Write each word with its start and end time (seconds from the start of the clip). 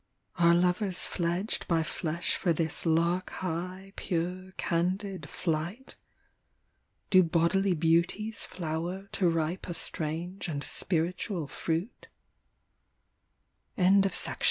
Are 0.39 0.55
lovers 0.55 1.05
fledged 1.05 1.67
by 1.67 1.83
flesh 1.83 2.35
for 2.35 2.53
this 2.53 2.87
lark 2.87 3.29
high. 3.29 3.93
Pure, 3.95 4.53
candid 4.57 5.29
flight? 5.29 5.95
Do 7.11 7.21
bodily 7.21 7.75
beauties 7.75 8.43
flower 8.43 9.09
To 9.11 9.29
ripe 9.29 9.69
a 9.69 9.75
strange 9.75 10.47
and 10.47 10.63
spiritual 10.63 11.45
fruit? 11.45 12.07
41 13.75 13.77
ALAN 13.91 14.01
PORTER. 14.01 14.09
BLIND. 14.25 14.39